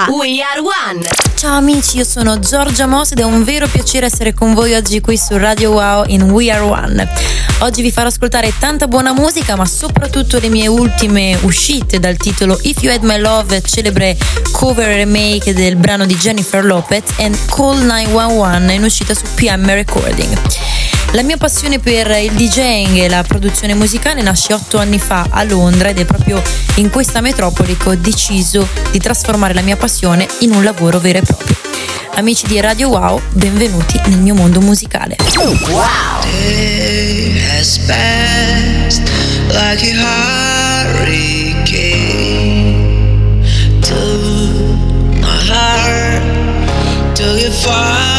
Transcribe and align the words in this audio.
a 0.00 0.10
We 0.10 0.40
Are 0.40 0.60
One. 0.60 1.04
Ciao 1.34 1.56
amici, 1.56 1.96
io 1.96 2.04
sono 2.04 2.38
Giorgia 2.38 2.86
Moss 2.86 3.12
ed 3.12 3.18
è 3.18 3.24
un 3.24 3.42
vero 3.42 3.66
piacere 3.66 4.06
essere 4.06 4.32
con 4.32 4.54
voi 4.54 4.74
oggi 4.74 5.00
qui 5.00 5.16
su 5.16 5.36
Radio 5.36 5.72
Wow 5.72 6.04
in 6.06 6.22
We 6.30 6.50
Are 6.52 6.60
One. 6.60 7.08
Oggi 7.60 7.82
vi 7.82 7.90
farò 7.90 8.06
ascoltare 8.06 8.52
tanta 8.58 8.86
buona 8.86 9.12
musica, 9.12 9.56
ma 9.56 9.66
soprattutto 9.66 10.38
le 10.38 10.50
mie 10.50 10.68
ultime 10.68 11.36
uscite 11.42 11.98
dal 11.98 12.16
titolo 12.16 12.56
If 12.62 12.80
You 12.82 12.92
Had 12.92 13.02
My 13.02 13.18
Love, 13.18 13.60
celebre 13.62 14.16
cover 14.52 14.86
remake 14.86 15.52
del 15.52 15.74
brano 15.74 16.06
di 16.06 16.14
Jennifer 16.14 16.64
Lopez, 16.64 17.10
e 17.16 17.30
Call 17.46 17.84
911 17.84 18.74
in 18.74 18.84
uscita 18.84 19.14
su 19.14 19.24
PM 19.34 19.66
Recording. 19.66 20.87
La 21.12 21.22
mia 21.22 21.38
passione 21.38 21.78
per 21.78 22.10
il 22.22 22.32
DJing 22.32 22.98
e 22.98 23.08
la 23.08 23.22
produzione 23.22 23.72
musicale 23.74 24.20
nasce 24.20 24.52
otto 24.52 24.76
anni 24.76 24.98
fa 24.98 25.26
a 25.30 25.42
Londra 25.42 25.88
ed 25.88 25.98
è 25.98 26.04
proprio 26.04 26.42
in 26.74 26.90
questa 26.90 27.22
metropoli 27.22 27.76
che 27.78 27.88
ho 27.88 27.94
deciso 27.94 28.68
di 28.90 28.98
trasformare 28.98 29.54
la 29.54 29.62
mia 29.62 29.76
passione 29.76 30.26
in 30.40 30.52
un 30.52 30.62
lavoro 30.62 30.98
vero 30.98 31.18
e 31.18 31.22
proprio. 31.22 31.56
Amici 32.16 32.46
di 32.46 32.60
Radio 32.60 32.88
Wow, 32.90 33.22
benvenuti 33.32 33.98
nel 34.06 34.18
mio 34.18 34.34
mondo 34.34 34.60
musicale. 34.60 35.16
Wow! 35.70 35.86
the 47.18 48.17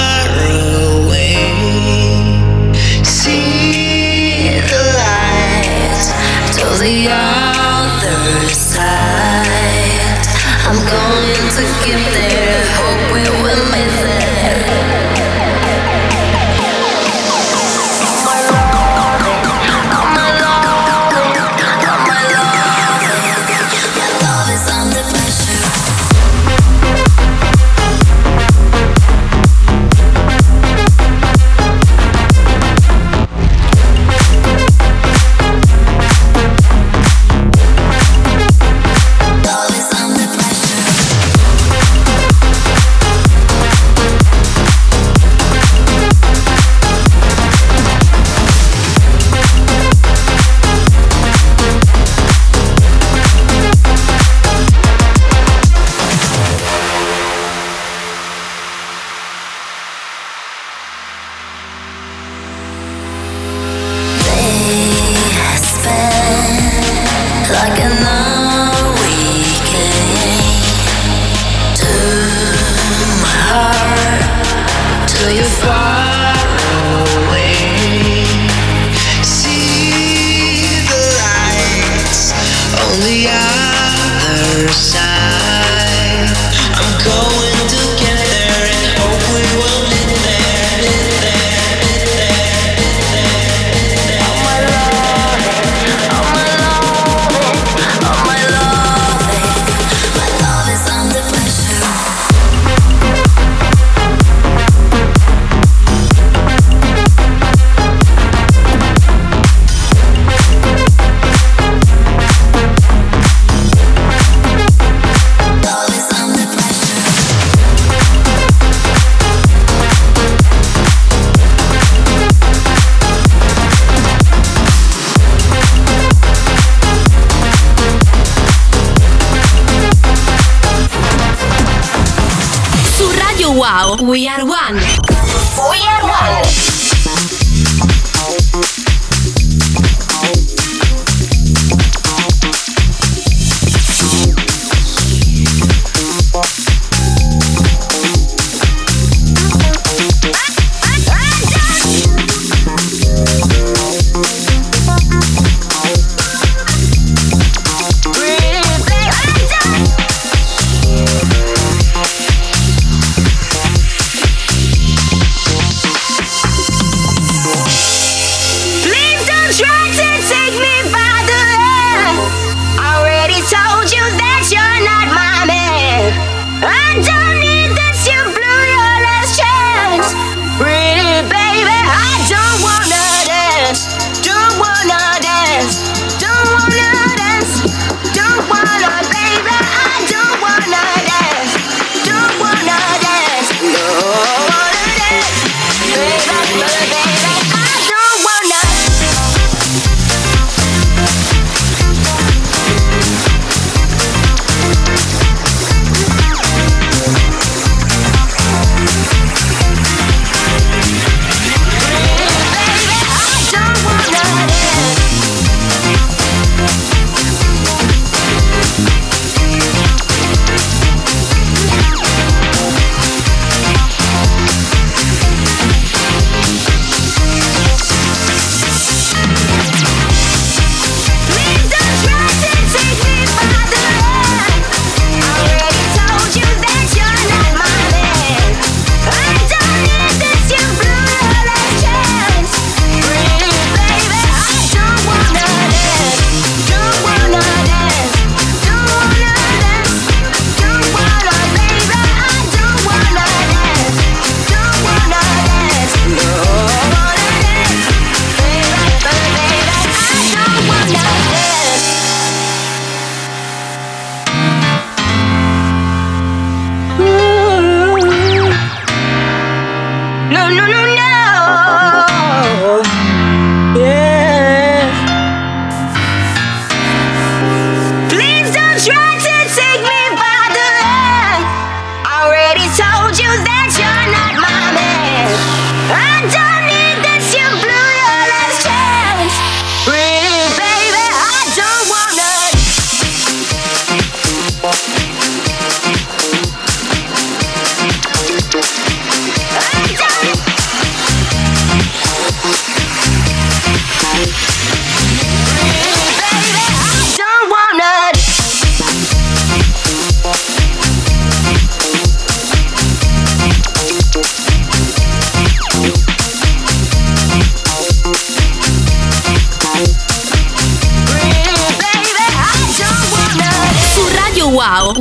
Wow, 133.52 133.98
we 134.00 134.28
are 134.28 134.46
one. 134.46 135.19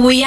We 0.08 0.24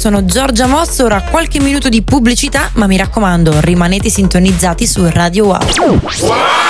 sono 0.00 0.24
Giorgia 0.24 0.66
Mosso, 0.66 1.04
ora 1.04 1.20
qualche 1.20 1.60
minuto 1.60 1.90
di 1.90 2.00
pubblicità, 2.00 2.70
ma 2.76 2.86
mi 2.86 2.96
raccomando, 2.96 3.60
rimanete 3.60 4.08
sintonizzati 4.08 4.86
su 4.86 5.06
Radio 5.10 5.44
Wow. 5.48 6.00
wow! 6.22 6.69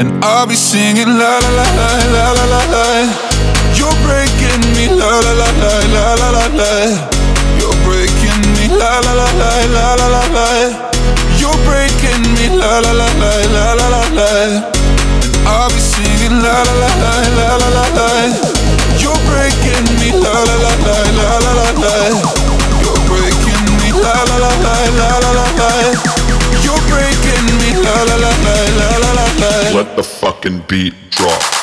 And 0.00 0.08
I'll 0.24 0.46
be 0.46 0.54
singing 0.54 1.06
la 1.06 1.32
la 1.44 1.50
la 1.58 1.66
la 1.78 1.88
la 2.14 2.24
la 2.32 2.44
la 2.52 2.60
la. 2.74 2.86
You're 3.76 3.92
breaking 4.02 4.62
me 4.72 4.88
la 4.88 5.20
la 5.20 5.32
la 5.36 5.48
la 5.62 5.72
la 5.94 6.04
la 6.20 6.28
la 6.32 6.44
la. 6.58 6.72
You're 7.60 7.76
breaking 7.84 8.40
me 8.56 8.72
la 8.72 8.98
la 9.04 9.12
la 9.20 9.28
la 9.40 9.52
la 9.76 9.86
la 10.00 10.06
la 10.14 10.22
la. 10.36 10.48
You're 11.36 11.60
breaking 11.68 12.24
me 12.34 12.48
la 12.56 12.80
la 12.80 12.92
la 13.00 13.08
la 13.20 13.32
la 13.54 13.64
la 13.78 13.86
la 13.94 14.02
la. 14.16 14.30
And 15.22 15.34
I'll 15.46 15.68
be 15.68 15.78
singing 15.78 16.40
la 16.40 16.56
la 16.66 16.74
la 16.82 16.90
la 17.04 17.14
la 17.38 17.48
la 17.60 17.68
la 17.76 17.84
la. 17.98 18.08
You're 18.96 19.20
breaking 19.28 19.86
me 20.00 20.08
la 20.24 20.34
la 20.48 20.56
la 20.64 20.72
la 20.86 20.96
la 21.18 21.30
la 21.44 21.52
la 21.58 21.68
la. 21.84 21.94
You're 22.80 23.02
breaking 23.06 23.64
me 23.76 23.88
la 23.92 24.16
la 24.30 24.36
la 24.40 24.52
la 24.64 24.74
la 24.98 25.10
la 25.20 25.30
la 25.38 25.46
la. 25.60 25.70
You're 26.64 26.82
breaking 26.88 27.46
me 27.60 27.70
la 27.84 27.96
la 28.08 28.16
la. 28.24 28.41
Let 29.82 29.96
the 29.96 30.02
fucking 30.04 30.60
beat 30.68 30.94
drop. 31.10 31.61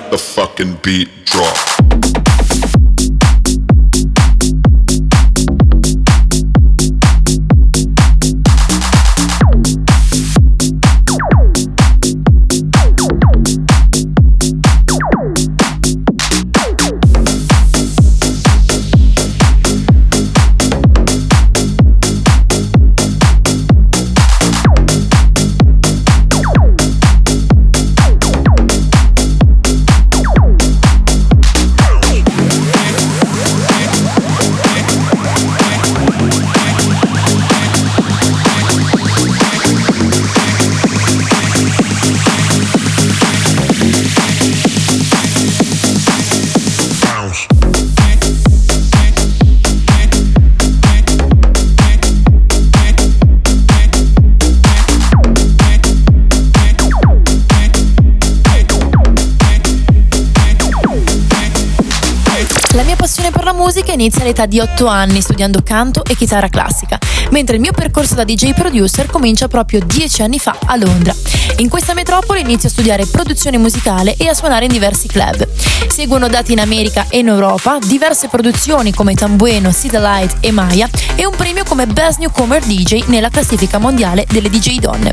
let 0.00 0.10
the 0.10 0.18
fucking 0.18 0.74
beat 0.82 1.08
drop. 1.24 2.09
inizia 64.00 64.22
all'età 64.22 64.46
di 64.46 64.58
8 64.58 64.86
anni 64.86 65.20
studiando 65.20 65.60
canto 65.62 66.02
e 66.04 66.16
chitarra 66.16 66.48
classica, 66.48 66.98
mentre 67.30 67.56
il 67.56 67.60
mio 67.60 67.72
percorso 67.72 68.14
da 68.14 68.24
DJ 68.24 68.54
producer 68.54 69.06
comincia 69.06 69.46
proprio 69.46 69.80
10 69.84 70.22
anni 70.22 70.38
fa 70.38 70.56
a 70.64 70.76
Londra. 70.76 71.14
In 71.58 71.68
questa 71.68 71.92
metropoli 71.92 72.40
inizio 72.40 72.68
a 72.68 72.72
studiare 72.72 73.04
produzione 73.04 73.58
musicale 73.58 74.14
e 74.16 74.26
a 74.26 74.34
suonare 74.34 74.64
in 74.64 74.72
diversi 74.72 75.06
club. 75.06 75.46
Seguono 75.88 76.28
dati 76.28 76.52
in 76.52 76.60
America 76.60 77.06
e 77.10 77.18
in 77.18 77.28
Europa, 77.28 77.78
diverse 77.78 78.28
produzioni 78.28 78.94
come 78.94 79.14
Tambueno, 79.14 79.70
See 79.70 79.90
the 79.90 80.00
Light 80.00 80.36
e 80.40 80.50
Maya 80.50 80.88
e 81.14 81.26
un 81.26 81.36
premio 81.36 81.64
come 81.64 81.86
Best 81.86 82.20
Newcomer 82.20 82.62
DJ 82.64 83.02
nella 83.06 83.28
classifica 83.28 83.76
mondiale 83.76 84.24
delle 84.30 84.48
DJ 84.48 84.78
donne. 84.78 85.12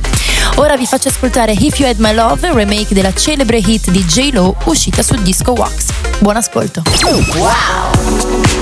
Ora 0.56 0.78
vi 0.78 0.86
faccio 0.86 1.10
ascoltare 1.10 1.52
If 1.52 1.78
You 1.80 1.90
Had 1.90 2.00
My 2.00 2.14
Love, 2.14 2.54
remake 2.54 2.94
della 2.94 3.14
celebre 3.14 3.58
hit 3.58 3.90
di 3.92 4.06
J. 4.06 4.30
Lo 4.32 4.56
uscita 4.66 5.04
su 5.04 5.16
Disco 5.16 5.52
Wax. 5.52 5.88
Buon 6.20 6.38
ascolto. 6.38 6.84
Wow! 7.36 8.57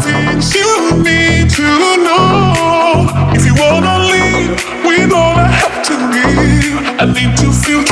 things 0.00 0.54
you 0.54 1.02
need 1.02 1.50
to 1.50 1.68
know. 2.04 3.06
If 3.34 3.44
you 3.46 3.54
wanna 3.54 3.98
leave 4.12 4.50
with 4.84 5.12
all 5.12 5.36
I 5.36 5.48
have 5.48 5.82
to 5.88 5.94
leave. 6.12 6.76
I 7.00 7.04
need 7.06 7.36
to 7.38 7.52
feel. 7.52 7.91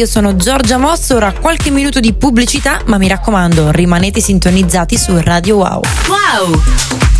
Io 0.00 0.06
sono 0.06 0.34
Giorgia 0.34 0.78
Mosso, 0.78 1.16
ora 1.16 1.30
qualche 1.32 1.68
minuto 1.68 2.00
di 2.00 2.14
pubblicità, 2.14 2.80
ma 2.86 2.96
mi 2.96 3.06
raccomando, 3.06 3.70
rimanete 3.70 4.18
sintonizzati 4.18 4.96
su 4.96 5.14
Radio 5.20 5.56
Wow. 5.56 5.82
Wow! 6.08 7.19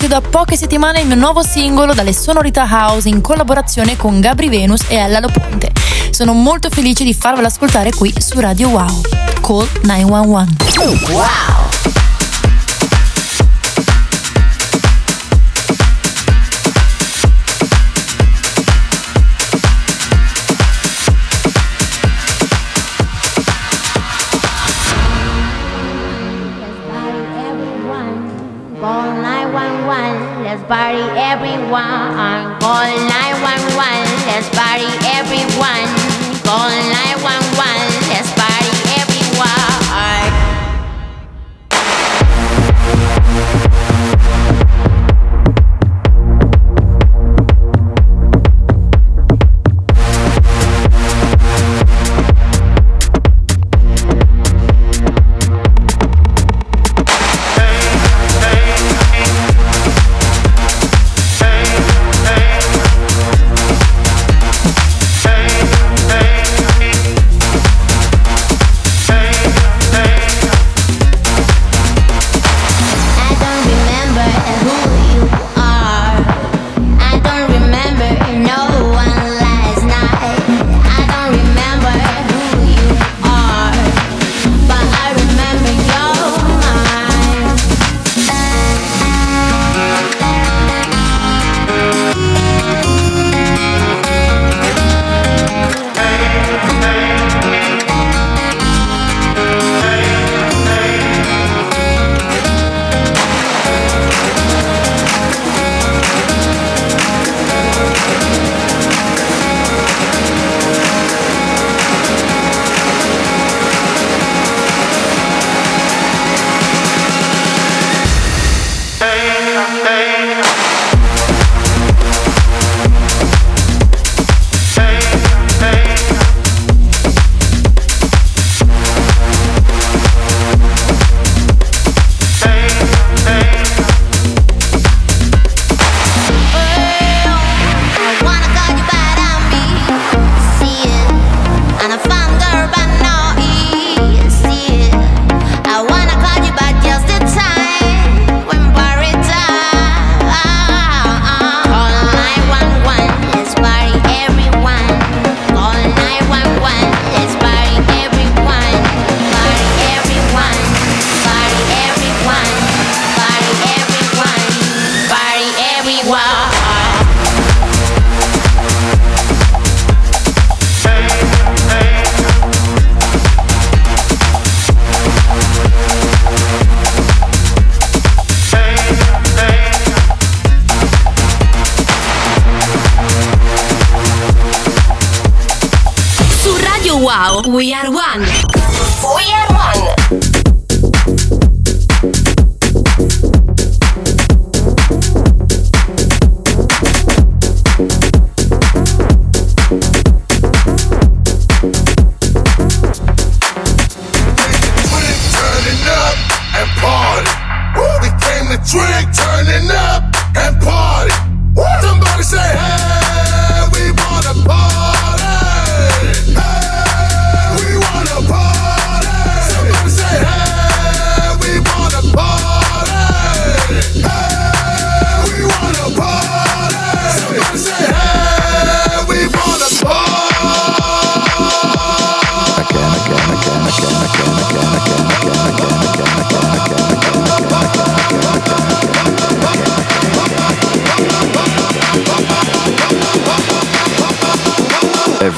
uscito 0.00 0.06
da 0.06 0.20
poche 0.26 0.56
settimane 0.56 1.00
il 1.00 1.06
mio 1.06 1.16
nuovo 1.16 1.42
singolo 1.42 1.92
dalle 1.92 2.14
sonorità 2.14 2.66
house 2.70 3.08
in 3.08 3.20
collaborazione 3.20 3.96
con 3.96 4.18
Gabri 4.18 4.48
Venus 4.48 4.84
e 4.88 4.94
Ella 4.94 5.20
Loponte. 5.20 5.72
Sono 6.10 6.32
molto 6.32 6.70
felice 6.70 7.04
di 7.04 7.12
farvelo 7.12 7.46
ascoltare 7.46 7.90
qui 7.92 8.12
su 8.18 8.40
Radio 8.40 8.68
Wow. 8.68 9.00
Call 9.42 9.68
911. 9.82 11.12
Wow! 11.12 11.59
qua 31.70 32.10
gọi 32.60 33.09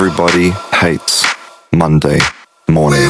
Everybody 0.05 0.51
hates 0.81 1.25
Monday 1.71 2.19
morning. 2.67 3.09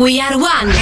We 0.00 0.18
Are 0.18 0.38
One. 0.38 0.79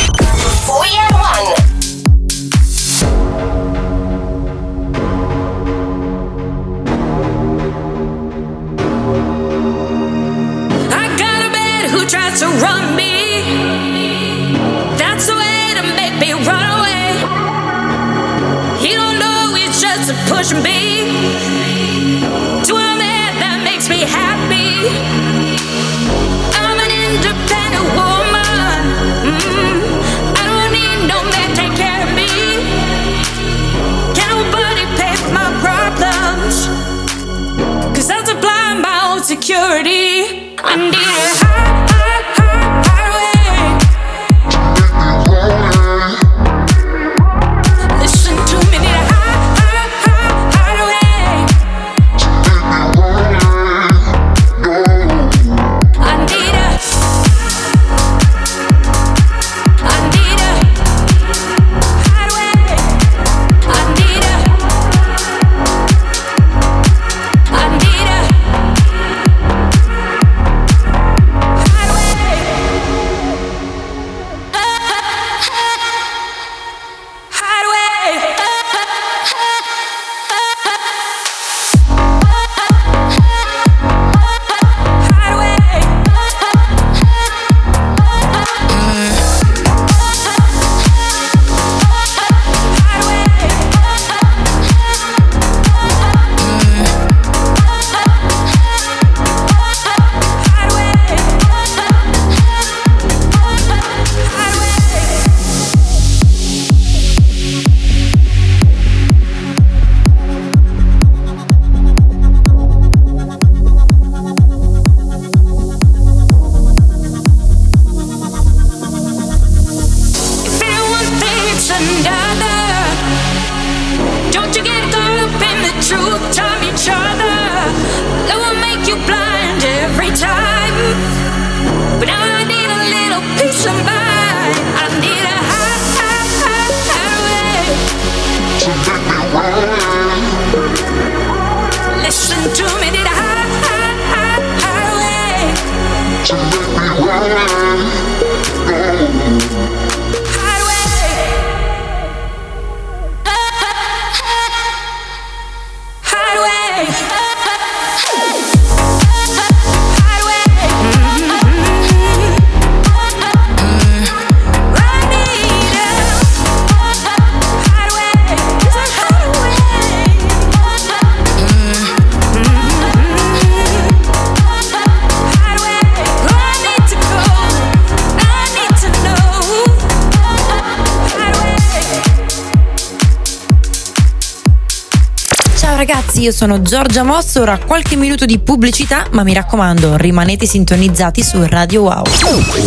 ragazzi, 186.19 186.23
io 186.23 186.33
sono 186.33 186.63
Giorgia 186.63 187.03
Mosso, 187.03 187.41
ora 187.41 187.59
qualche 187.59 187.97
minuto 187.97 188.25
di 188.25 188.39
pubblicità, 188.39 189.07
ma 189.13 189.23
mi 189.23 189.33
raccomando, 189.33 189.97
rimanete 189.97 190.47
sintonizzati 190.47 191.23
su 191.23 191.45
Radio 191.47 191.83
Wow. 191.83 192.05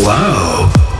Wow! 0.03 0.90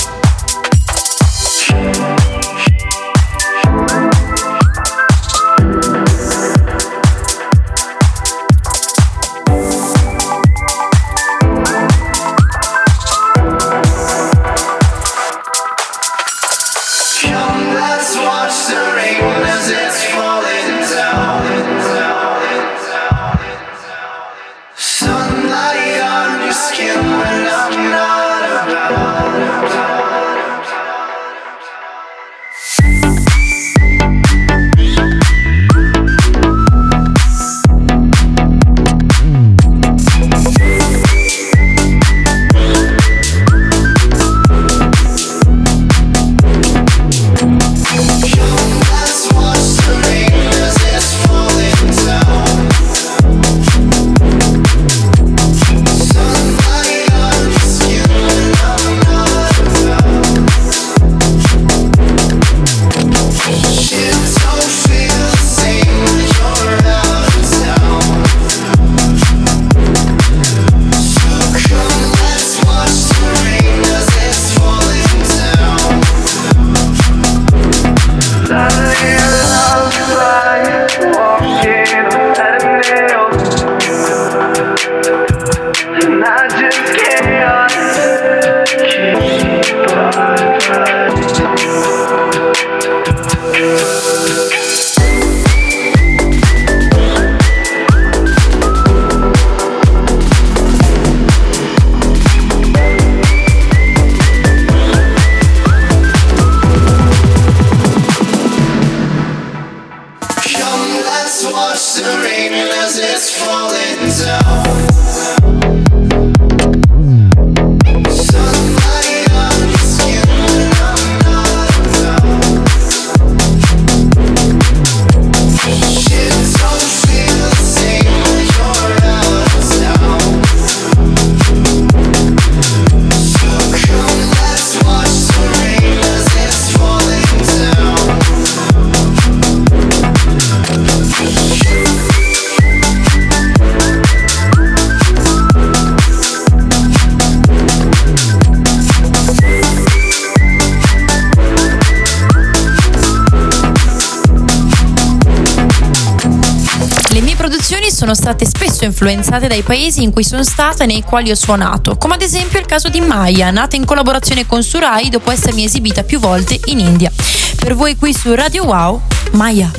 sono 158.12 158.16
state 158.16 158.46
spesso 158.46 158.84
influenzate 158.84 159.48
dai 159.48 159.62
paesi 159.62 160.04
in 160.04 160.12
cui 160.12 160.24
sono 160.24 160.44
stata 160.44 160.84
e 160.84 160.88
nei 160.88 161.02
quali 161.02 161.32
ho 161.32 161.36
suonato, 161.36 161.96
come 161.96 162.16
ad 162.16 162.22
esempio 162.22 162.60
il 162.60 162.66
caso 162.66 162.90
di 162.90 163.00
Maya, 163.00 163.52
nata 163.52 163.78
in 163.78 163.86
collaborazione 163.86 164.46
con 164.46 164.64
Surai 164.64 165.10
dopo 165.10 165.32
essermi 165.32 165.64
esibita 165.64 166.04
più 166.04 166.20
volte 166.20 166.60
in 166.66 166.80
India. 166.80 167.12
Per 167.56 167.74
voi 167.74 167.96
qui 167.96 168.14
su 168.14 168.34
Radio 168.36 168.66
Wow, 168.66 169.02
Maya. 169.32 169.72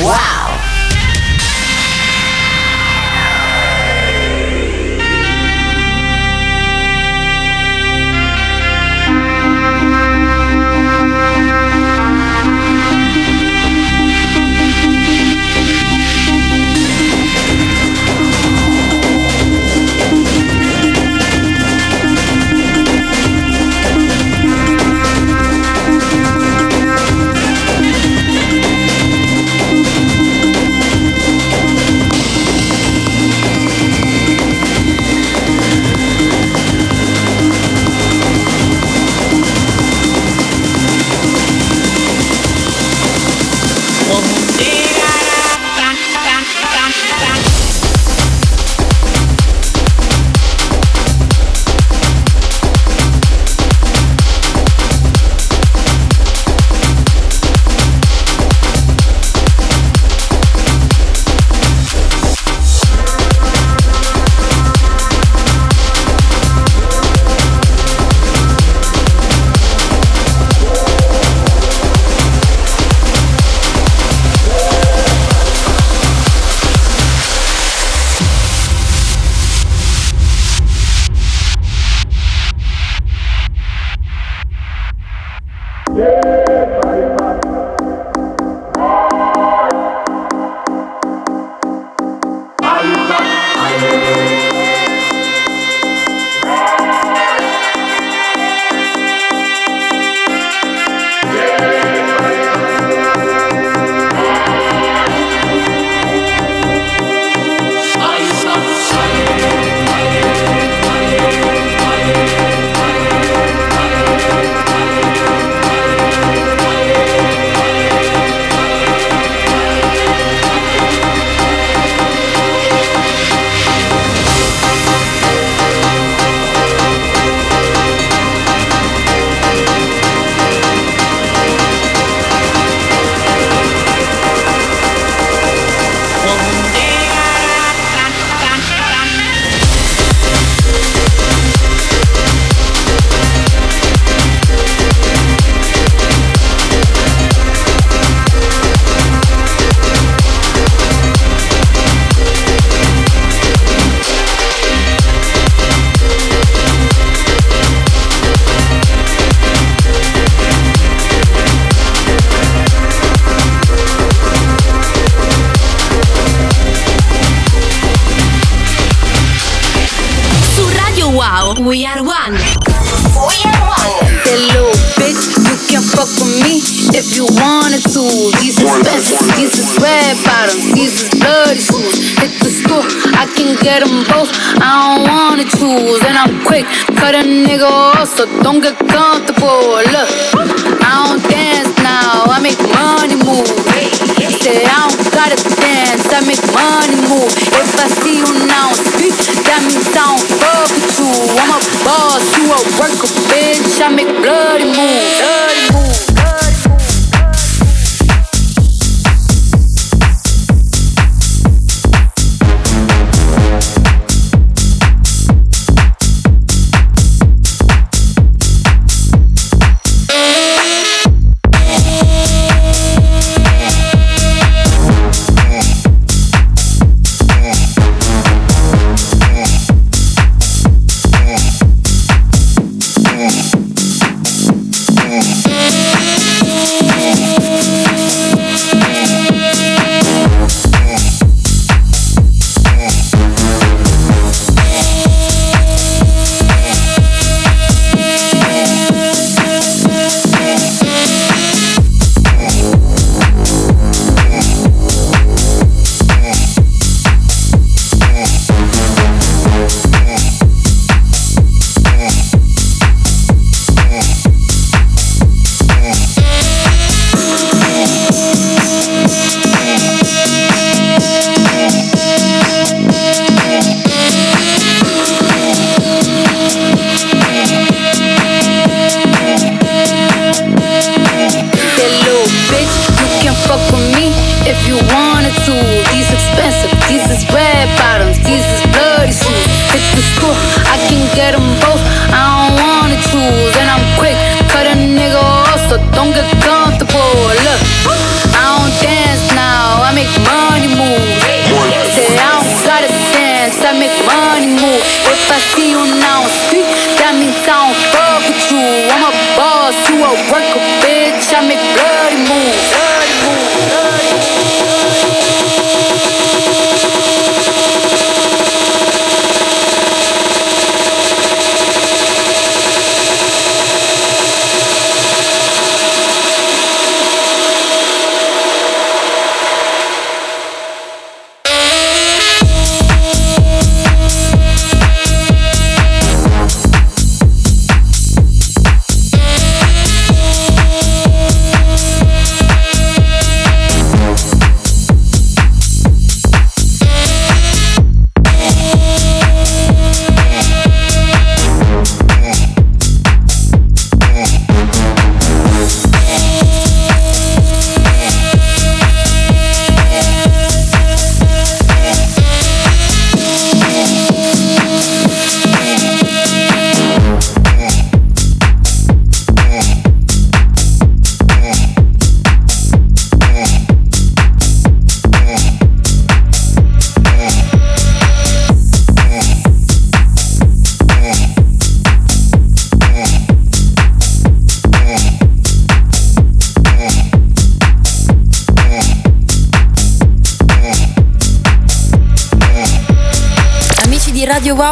Wow! 0.00 0.57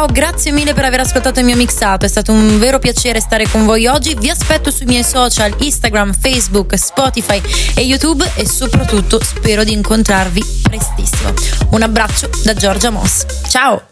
Grazie 0.07 0.51
mille 0.51 0.73
per 0.73 0.85
aver 0.85 1.01
ascoltato 1.01 1.39
il 1.39 1.45
mio 1.45 1.55
mixato, 1.55 2.05
è 2.05 2.09
stato 2.09 2.31
un 2.31 2.59
vero 2.59 2.79
piacere 2.79 3.19
stare 3.19 3.47
con 3.47 3.65
voi 3.65 3.87
oggi. 3.87 4.15
Vi 4.15 4.29
aspetto 4.29 4.71
sui 4.71 4.85
miei 4.85 5.03
social 5.03 5.55
Instagram, 5.57 6.13
Facebook, 6.13 6.77
Spotify 6.77 7.41
e 7.75 7.81
YouTube 7.81 8.29
e 8.35 8.45
soprattutto 8.47 9.23
spero 9.23 9.63
di 9.63 9.73
incontrarvi 9.73 10.43
prestissimo. 10.61 11.33
Un 11.71 11.81
abbraccio 11.81 12.29
da 12.43 12.53
Giorgia 12.53 12.89
Moss. 12.89 13.25
Ciao! 13.49 13.87